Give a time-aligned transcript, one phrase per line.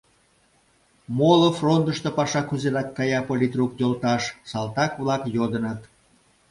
[1.17, 5.81] —Моло фронтышто паша кузерак кая, политрук йолташ?— салтак-влак йодыныт.